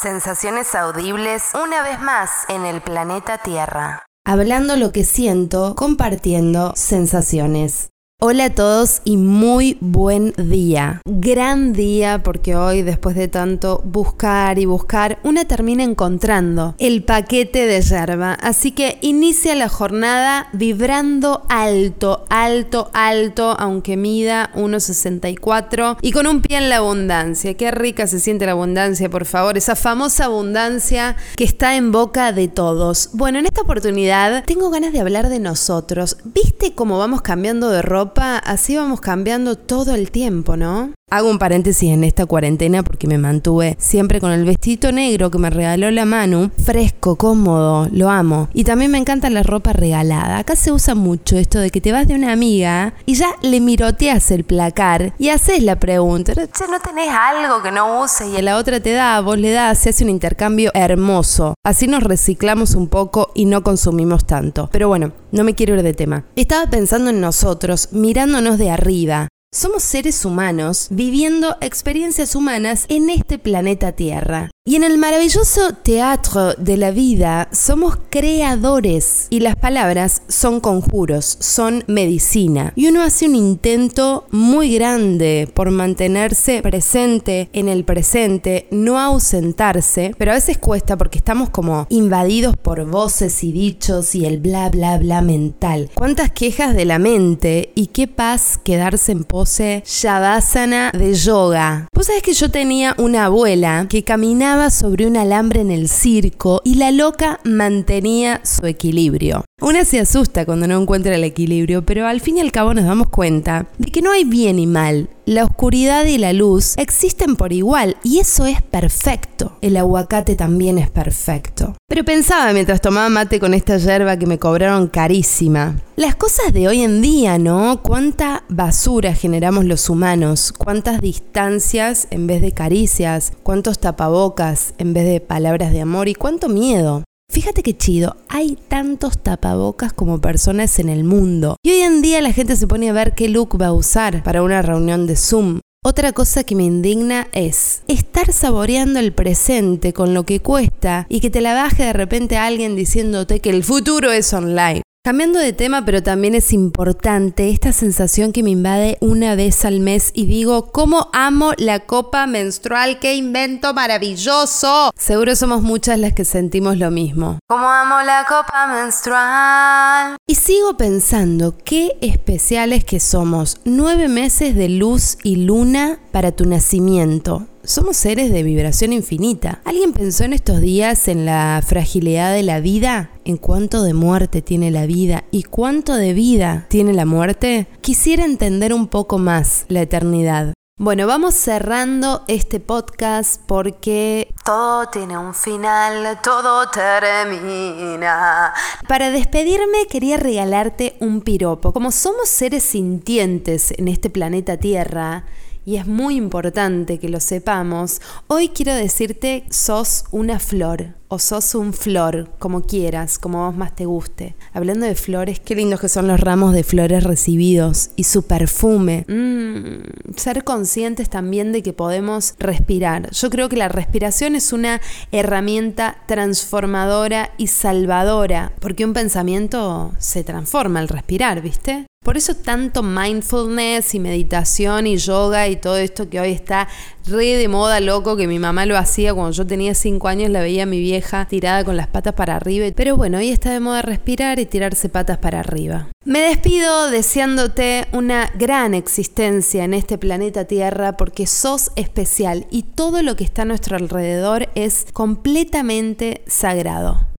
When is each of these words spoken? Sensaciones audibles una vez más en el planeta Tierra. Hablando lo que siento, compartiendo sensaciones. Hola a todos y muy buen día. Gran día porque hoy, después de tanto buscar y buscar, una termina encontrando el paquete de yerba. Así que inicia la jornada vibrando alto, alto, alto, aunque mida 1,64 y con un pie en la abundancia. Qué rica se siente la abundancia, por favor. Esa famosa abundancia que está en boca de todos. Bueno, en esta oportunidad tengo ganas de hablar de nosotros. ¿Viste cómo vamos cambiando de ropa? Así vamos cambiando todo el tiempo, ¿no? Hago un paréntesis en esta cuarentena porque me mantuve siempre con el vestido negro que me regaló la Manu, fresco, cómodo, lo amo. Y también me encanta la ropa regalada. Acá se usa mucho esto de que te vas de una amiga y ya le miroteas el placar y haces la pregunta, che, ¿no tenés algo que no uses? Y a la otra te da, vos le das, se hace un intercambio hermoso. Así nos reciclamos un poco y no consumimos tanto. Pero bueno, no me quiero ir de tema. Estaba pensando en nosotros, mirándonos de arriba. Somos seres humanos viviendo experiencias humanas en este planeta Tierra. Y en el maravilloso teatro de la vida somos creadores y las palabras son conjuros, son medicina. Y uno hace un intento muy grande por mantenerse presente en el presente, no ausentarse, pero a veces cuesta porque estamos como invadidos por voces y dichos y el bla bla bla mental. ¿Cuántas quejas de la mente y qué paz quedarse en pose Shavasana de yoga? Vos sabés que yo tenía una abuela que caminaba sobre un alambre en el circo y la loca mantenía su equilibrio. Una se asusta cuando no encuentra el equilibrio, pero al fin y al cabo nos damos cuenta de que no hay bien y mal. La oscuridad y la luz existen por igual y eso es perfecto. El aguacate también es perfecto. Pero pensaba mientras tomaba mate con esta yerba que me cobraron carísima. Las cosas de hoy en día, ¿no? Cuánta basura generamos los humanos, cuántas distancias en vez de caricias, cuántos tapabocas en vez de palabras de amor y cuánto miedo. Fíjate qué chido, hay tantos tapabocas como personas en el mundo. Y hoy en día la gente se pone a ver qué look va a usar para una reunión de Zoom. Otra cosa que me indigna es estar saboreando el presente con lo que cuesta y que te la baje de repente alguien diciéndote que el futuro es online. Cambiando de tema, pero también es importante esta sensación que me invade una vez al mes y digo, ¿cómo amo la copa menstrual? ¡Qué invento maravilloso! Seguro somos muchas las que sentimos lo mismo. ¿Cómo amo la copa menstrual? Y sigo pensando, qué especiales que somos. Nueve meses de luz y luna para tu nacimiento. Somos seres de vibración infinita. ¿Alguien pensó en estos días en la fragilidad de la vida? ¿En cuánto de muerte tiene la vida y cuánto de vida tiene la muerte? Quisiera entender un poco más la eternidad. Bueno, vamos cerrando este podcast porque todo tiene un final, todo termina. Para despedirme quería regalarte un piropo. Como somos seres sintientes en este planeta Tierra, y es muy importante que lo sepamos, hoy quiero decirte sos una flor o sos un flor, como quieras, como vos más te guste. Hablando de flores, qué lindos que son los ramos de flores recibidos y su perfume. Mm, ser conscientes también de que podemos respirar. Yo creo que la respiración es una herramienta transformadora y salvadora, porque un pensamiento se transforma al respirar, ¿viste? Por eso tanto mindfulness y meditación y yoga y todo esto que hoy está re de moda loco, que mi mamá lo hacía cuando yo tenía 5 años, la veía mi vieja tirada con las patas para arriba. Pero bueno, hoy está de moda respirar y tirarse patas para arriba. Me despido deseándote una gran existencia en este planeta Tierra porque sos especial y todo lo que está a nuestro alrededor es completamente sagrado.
Sensaciones 0.00 0.74
audibles 0.74 1.42
una 1.52 1.82
vez 1.82 2.00
más 2.00 2.30
en 2.48 2.64
el 2.64 2.80
planeta 2.80 3.36
Tierra. 3.36 4.06
Hablando 4.24 4.76
lo 4.76 4.92
que 4.92 5.04
siento, 5.04 5.74
compartiendo 5.74 6.72
sensaciones. 6.74 7.89
Hola 8.22 8.44
a 8.44 8.50
todos 8.50 9.00
y 9.06 9.16
muy 9.16 9.78
buen 9.80 10.34
día. 10.36 11.00
Gran 11.06 11.72
día 11.72 12.22
porque 12.22 12.54
hoy, 12.54 12.82
después 12.82 13.16
de 13.16 13.28
tanto 13.28 13.80
buscar 13.82 14.58
y 14.58 14.66
buscar, 14.66 15.18
una 15.24 15.46
termina 15.46 15.84
encontrando 15.84 16.74
el 16.76 17.02
paquete 17.02 17.64
de 17.64 17.80
yerba. 17.80 18.34
Así 18.34 18.72
que 18.72 18.98
inicia 19.00 19.54
la 19.54 19.70
jornada 19.70 20.50
vibrando 20.52 21.46
alto, 21.48 22.26
alto, 22.28 22.90
alto, 22.92 23.56
aunque 23.58 23.96
mida 23.96 24.50
1,64 24.54 25.96
y 26.02 26.12
con 26.12 26.26
un 26.26 26.42
pie 26.42 26.58
en 26.58 26.68
la 26.68 26.76
abundancia. 26.76 27.54
Qué 27.54 27.70
rica 27.70 28.06
se 28.06 28.20
siente 28.20 28.44
la 28.44 28.52
abundancia, 28.52 29.08
por 29.08 29.24
favor. 29.24 29.56
Esa 29.56 29.76
famosa 29.76 30.26
abundancia 30.26 31.16
que 31.36 31.44
está 31.44 31.74
en 31.74 31.90
boca 31.90 32.32
de 32.34 32.48
todos. 32.48 33.08
Bueno, 33.14 33.38
en 33.38 33.46
esta 33.46 33.62
oportunidad 33.62 34.44
tengo 34.44 34.68
ganas 34.68 34.92
de 34.92 35.00
hablar 35.00 35.30
de 35.30 35.38
nosotros. 35.38 36.18
¿Viste 36.22 36.74
cómo 36.74 36.98
vamos 36.98 37.22
cambiando 37.22 37.70
de 37.70 37.80
ropa? 37.80 38.09
Así 38.18 38.76
vamos 38.76 39.00
cambiando 39.00 39.56
todo 39.56 39.94
el 39.94 40.10
tiempo, 40.10 40.56
¿no? 40.56 40.92
Hago 41.12 41.28
un 41.28 41.40
paréntesis 41.40 41.90
en 41.90 42.04
esta 42.04 42.24
cuarentena 42.24 42.84
porque 42.84 43.08
me 43.08 43.18
mantuve 43.18 43.74
siempre 43.80 44.20
con 44.20 44.30
el 44.30 44.44
vestido 44.44 44.92
negro 44.92 45.28
que 45.28 45.38
me 45.38 45.50
regaló 45.50 45.90
la 45.90 46.04
Manu, 46.04 46.52
fresco, 46.64 47.16
cómodo, 47.16 47.88
lo 47.90 48.10
amo. 48.10 48.48
Y 48.54 48.62
también 48.62 48.92
me 48.92 48.98
encanta 48.98 49.28
la 49.28 49.42
ropa 49.42 49.72
regalada. 49.72 50.38
Acá 50.38 50.54
se 50.54 50.70
usa 50.70 50.94
mucho 50.94 51.36
esto 51.36 51.58
de 51.58 51.70
que 51.70 51.80
te 51.80 51.90
vas 51.90 52.06
de 52.06 52.14
una 52.14 52.30
amiga 52.30 52.94
y 53.06 53.14
ya 53.14 53.30
le 53.42 53.60
miroteas 53.60 54.30
el 54.30 54.44
placar 54.44 55.12
y 55.18 55.30
haces 55.30 55.64
la 55.64 55.80
pregunta, 55.80 56.32
che, 56.32 56.64
¿no 56.70 56.78
tenés 56.78 57.10
algo 57.10 57.60
que 57.60 57.72
no 57.72 58.02
uses? 58.02 58.28
Y 58.28 58.36
a 58.36 58.42
la 58.42 58.56
otra 58.56 58.78
te 58.78 58.92
da, 58.92 59.20
vos 59.20 59.36
le 59.36 59.50
das, 59.50 59.78
se 59.78 59.90
hace 59.90 60.04
un 60.04 60.10
intercambio 60.10 60.70
hermoso. 60.74 61.54
Así 61.64 61.88
nos 61.88 62.04
reciclamos 62.04 62.76
un 62.76 62.86
poco 62.86 63.32
y 63.34 63.46
no 63.46 63.64
consumimos 63.64 64.26
tanto. 64.26 64.68
Pero 64.70 64.86
bueno, 64.86 65.12
no 65.32 65.42
me 65.42 65.56
quiero 65.56 65.74
ir 65.74 65.82
de 65.82 65.92
tema. 65.92 66.24
Estaba 66.36 66.70
pensando 66.70 67.10
en 67.10 67.20
nosotros, 67.20 67.88
mirándonos 68.00 68.58
de 68.58 68.70
arriba. 68.70 69.28
Somos 69.52 69.82
seres 69.82 70.24
humanos 70.24 70.86
viviendo 70.90 71.56
experiencias 71.60 72.36
humanas 72.36 72.84
en 72.88 73.10
este 73.10 73.36
planeta 73.36 73.90
Tierra. 73.90 74.52
Y 74.70 74.76
en 74.76 74.84
el 74.84 74.98
maravilloso 74.98 75.72
teatro 75.72 76.54
de 76.54 76.76
la 76.76 76.92
vida 76.92 77.48
somos 77.50 77.96
creadores 78.10 79.26
y 79.30 79.40
las 79.40 79.56
palabras 79.56 80.22
son 80.28 80.60
conjuros, 80.60 81.38
son 81.40 81.82
medicina. 81.88 82.72
Y 82.76 82.86
uno 82.86 83.02
hace 83.02 83.26
un 83.26 83.34
intento 83.34 84.26
muy 84.30 84.74
grande 84.74 85.50
por 85.54 85.70
mantenerse 85.70 86.62
presente 86.62 87.48
en 87.52 87.68
el 87.68 87.84
presente, 87.84 88.68
no 88.70 89.00
ausentarse, 89.00 90.14
pero 90.18 90.30
a 90.30 90.34
veces 90.34 90.58
cuesta 90.58 90.96
porque 90.98 91.18
estamos 91.18 91.50
como 91.50 91.86
invadidos 91.88 92.56
por 92.56 92.84
voces 92.84 93.42
y 93.42 93.50
dichos 93.50 94.14
y 94.14 94.26
el 94.26 94.38
bla 94.38 94.68
bla 94.68 94.98
bla 94.98 95.22
mental. 95.22 95.90
¿Cuántas 95.94 96.30
quejas 96.30 96.76
de 96.76 96.84
la 96.84 97.00
mente 97.00 97.72
y 97.74 97.86
qué 97.86 98.06
paz 98.06 98.60
quedarse 98.62 99.10
en 99.10 99.24
pose 99.40 99.82
Shavasana 99.86 100.90
de 100.92 101.14
yoga? 101.14 101.88
Vos 101.94 102.08
sabés 102.08 102.22
que 102.22 102.34
yo 102.34 102.50
tenía 102.50 102.94
una 102.98 103.24
abuela 103.24 103.86
que 103.88 104.04
caminaba 104.04 104.68
sobre 104.68 105.06
un 105.06 105.16
alambre 105.16 105.62
en 105.62 105.70
el 105.70 105.88
circo 105.88 106.60
y 106.62 106.74
la 106.74 106.90
loca 106.90 107.40
mantenía 107.44 108.42
su 108.44 108.66
equilibrio. 108.66 109.44
Una 109.62 109.86
se 109.86 109.98
asusta 109.98 110.44
cuando 110.44 110.66
no 110.66 110.78
encuentra 110.78 111.14
el 111.14 111.24
equilibrio, 111.24 111.86
pero 111.86 112.06
al 112.06 112.20
fin 112.20 112.36
y 112.36 112.40
al 112.40 112.52
cabo 112.52 112.74
nos 112.74 112.84
damos 112.84 113.08
cuenta 113.08 113.66
de 113.78 113.90
que 113.90 114.02
no 114.02 114.12
hay 114.12 114.24
bien 114.24 114.58
y 114.58 114.66
mal. 114.66 115.08
La 115.30 115.44
oscuridad 115.44 116.06
y 116.06 116.18
la 116.18 116.32
luz 116.32 116.74
existen 116.76 117.36
por 117.36 117.52
igual 117.52 117.96
y 118.02 118.18
eso 118.18 118.46
es 118.46 118.62
perfecto. 118.62 119.56
El 119.60 119.76
aguacate 119.76 120.34
también 120.34 120.76
es 120.76 120.90
perfecto. 120.90 121.76
Pero 121.86 122.04
pensaba 122.04 122.52
mientras 122.52 122.80
tomaba 122.80 123.08
mate 123.10 123.38
con 123.38 123.54
esta 123.54 123.76
yerba 123.76 124.16
que 124.16 124.26
me 124.26 124.40
cobraron 124.40 124.88
carísima. 124.88 125.76
Las 125.94 126.16
cosas 126.16 126.52
de 126.52 126.66
hoy 126.66 126.82
en 126.82 127.00
día, 127.00 127.38
¿no? 127.38 127.80
Cuánta 127.80 128.42
basura 128.48 129.14
generamos 129.14 129.66
los 129.66 129.88
humanos, 129.88 130.52
cuántas 130.52 131.00
distancias 131.00 132.08
en 132.10 132.26
vez 132.26 132.42
de 132.42 132.50
caricias, 132.50 133.32
cuántos 133.44 133.78
tapabocas 133.78 134.74
en 134.78 134.94
vez 134.94 135.04
de 135.04 135.20
palabras 135.20 135.70
de 135.70 135.80
amor 135.80 136.08
y 136.08 136.16
cuánto 136.16 136.48
miedo. 136.48 137.04
Fíjate 137.30 137.62
qué 137.62 137.76
chido, 137.76 138.16
hay 138.28 138.58
tantos 138.66 139.22
tapabocas 139.22 139.92
como 139.92 140.20
personas 140.20 140.80
en 140.80 140.88
el 140.88 141.04
mundo. 141.04 141.56
Y 141.62 141.70
hoy 141.70 141.80
en 141.82 142.02
día 142.02 142.20
la 142.22 142.32
gente 142.32 142.56
se 142.56 142.66
pone 142.66 142.90
a 142.90 142.92
ver 142.92 143.14
qué 143.14 143.28
look 143.28 143.56
va 143.60 143.68
a 143.68 143.72
usar 143.72 144.24
para 144.24 144.42
una 144.42 144.62
reunión 144.62 145.06
de 145.06 145.14
Zoom. 145.14 145.60
Otra 145.84 146.10
cosa 146.12 146.42
que 146.42 146.56
me 146.56 146.64
indigna 146.64 147.28
es 147.30 147.82
estar 147.86 148.32
saboreando 148.32 148.98
el 148.98 149.12
presente 149.12 149.92
con 149.92 150.12
lo 150.12 150.24
que 150.24 150.40
cuesta 150.40 151.06
y 151.08 151.20
que 151.20 151.30
te 151.30 151.40
la 151.40 151.54
baje 151.54 151.84
de 151.84 151.92
repente 151.92 152.36
alguien 152.36 152.74
diciéndote 152.74 153.38
que 153.38 153.50
el 153.50 153.62
futuro 153.62 154.10
es 154.10 154.32
online. 154.32 154.82
Cambiando 155.02 155.38
de 155.38 155.54
tema, 155.54 155.86
pero 155.86 156.02
también 156.02 156.34
es 156.34 156.52
importante 156.52 157.48
esta 157.48 157.72
sensación 157.72 158.32
que 158.32 158.42
me 158.42 158.50
invade 158.50 158.98
una 159.00 159.34
vez 159.34 159.64
al 159.64 159.80
mes 159.80 160.10
y 160.12 160.26
digo, 160.26 160.70
¿cómo 160.72 161.08
amo 161.14 161.52
la 161.56 161.86
copa 161.86 162.26
menstrual? 162.26 162.98
¡Qué 162.98 163.14
invento 163.14 163.72
maravilloso! 163.72 164.90
Seguro 164.94 165.34
somos 165.36 165.62
muchas 165.62 165.98
las 165.98 166.12
que 166.12 166.26
sentimos 166.26 166.76
lo 166.76 166.90
mismo. 166.90 167.38
¿Cómo 167.48 167.66
amo 167.66 168.02
la 168.02 168.26
copa 168.28 168.66
menstrual? 168.66 170.16
Y 170.26 170.34
sigo 170.34 170.76
pensando, 170.76 171.56
qué 171.56 171.96
especiales 172.02 172.84
que 172.84 173.00
somos. 173.00 173.58
Nueve 173.64 174.06
meses 174.06 174.54
de 174.54 174.68
luz 174.68 175.16
y 175.22 175.36
luna 175.36 175.98
para 176.12 176.32
tu 176.32 176.44
nacimiento. 176.44 177.46
Somos 177.62 177.98
seres 177.98 178.32
de 178.32 178.42
vibración 178.42 178.94
infinita. 178.94 179.60
¿Alguien 179.66 179.92
pensó 179.92 180.24
en 180.24 180.32
estos 180.32 180.60
días 180.60 181.08
en 181.08 181.26
la 181.26 181.62
fragilidad 181.64 182.32
de 182.32 182.42
la 182.42 182.58
vida? 182.58 183.10
¿En 183.26 183.36
cuánto 183.36 183.82
de 183.82 183.92
muerte 183.92 184.40
tiene 184.40 184.70
la 184.70 184.86
vida 184.86 185.24
y 185.30 185.42
cuánto 185.42 185.94
de 185.94 186.14
vida 186.14 186.64
tiene 186.70 186.94
la 186.94 187.04
muerte? 187.04 187.66
Quisiera 187.82 188.24
entender 188.24 188.72
un 188.72 188.88
poco 188.88 189.18
más 189.18 189.66
la 189.68 189.82
eternidad. 189.82 190.54
Bueno, 190.78 191.06
vamos 191.06 191.34
cerrando 191.34 192.24
este 192.28 192.60
podcast 192.60 193.42
porque 193.46 194.32
todo 194.42 194.86
tiene 194.86 195.18
un 195.18 195.34
final, 195.34 196.18
todo 196.22 196.70
termina. 196.70 198.54
Para 198.88 199.10
despedirme 199.10 199.86
quería 199.90 200.16
regalarte 200.16 200.96
un 201.00 201.20
piropo. 201.20 201.74
Como 201.74 201.92
somos 201.92 202.30
seres 202.30 202.62
sintientes 202.62 203.74
en 203.76 203.88
este 203.88 204.08
planeta 204.08 204.56
Tierra, 204.56 205.26
y 205.64 205.76
es 205.76 205.86
muy 205.86 206.16
importante 206.16 206.98
que 206.98 207.08
lo 207.08 207.20
sepamos, 207.20 208.00
hoy 208.26 208.48
quiero 208.48 208.74
decirte 208.74 209.44
sos 209.50 210.04
una 210.10 210.38
flor 210.38 210.94
o 211.12 211.18
sos 211.18 211.56
un 211.56 211.72
flor, 211.72 212.30
como 212.38 212.62
quieras, 212.62 213.18
como 213.18 213.44
vos 213.44 213.56
más 213.56 213.74
te 213.74 213.84
guste. 213.84 214.36
Hablando 214.52 214.86
de 214.86 214.94
flores, 214.94 215.40
qué 215.40 215.56
lindos 215.56 215.80
que 215.80 215.88
son 215.88 216.06
los 216.06 216.20
ramos 216.20 216.54
de 216.54 216.62
flores 216.62 217.02
recibidos 217.02 217.90
y 217.96 218.04
su 218.04 218.28
perfume. 218.28 219.04
Mm, 219.08 220.14
ser 220.14 220.44
conscientes 220.44 221.10
también 221.10 221.50
de 221.50 221.64
que 221.64 221.72
podemos 221.72 222.34
respirar. 222.38 223.10
Yo 223.10 223.28
creo 223.28 223.48
que 223.48 223.56
la 223.56 223.68
respiración 223.68 224.36
es 224.36 224.52
una 224.52 224.80
herramienta 225.10 225.96
transformadora 226.06 227.32
y 227.38 227.48
salvadora, 227.48 228.52
porque 228.60 228.84
un 228.84 228.92
pensamiento 228.92 229.92
se 229.98 230.22
transforma 230.22 230.78
al 230.78 230.86
respirar, 230.86 231.42
¿viste? 231.42 231.89
Por 232.02 232.16
eso 232.16 232.34
tanto 232.34 232.82
mindfulness 232.82 233.94
y 233.94 234.00
meditación 234.00 234.86
y 234.86 234.96
yoga 234.96 235.48
y 235.48 235.56
todo 235.56 235.76
esto 235.76 236.08
que 236.08 236.18
hoy 236.18 236.32
está 236.32 236.66
re 237.06 237.36
de 237.36 237.46
moda 237.46 237.78
loco, 237.78 238.16
que 238.16 238.26
mi 238.26 238.38
mamá 238.38 238.64
lo 238.64 238.78
hacía 238.78 239.12
cuando 239.12 239.32
yo 239.32 239.46
tenía 239.46 239.74
5 239.74 240.08
años, 240.08 240.30
la 240.30 240.40
veía 240.40 240.64
mi 240.64 240.80
vieja 240.80 241.26
tirada 241.26 241.62
con 241.62 241.76
las 241.76 241.88
patas 241.88 242.14
para 242.14 242.36
arriba. 242.36 242.66
Pero 242.74 242.96
bueno, 242.96 243.18
hoy 243.18 243.28
está 243.28 243.52
de 243.52 243.60
moda 243.60 243.82
respirar 243.82 244.38
y 244.38 244.46
tirarse 244.46 244.88
patas 244.88 245.18
para 245.18 245.40
arriba. 245.40 245.88
Me 246.06 246.20
despido 246.20 246.90
deseándote 246.90 247.86
una 247.92 248.32
gran 248.34 248.72
existencia 248.72 249.64
en 249.64 249.74
este 249.74 249.98
planeta 249.98 250.46
Tierra 250.46 250.96
porque 250.96 251.26
sos 251.26 251.70
especial 251.76 252.46
y 252.50 252.62
todo 252.62 253.02
lo 253.02 253.14
que 253.14 253.24
está 253.24 253.42
a 253.42 253.44
nuestro 253.44 253.76
alrededor 253.76 254.48
es 254.54 254.86
completamente 254.94 256.24
sagrado. 256.26 257.09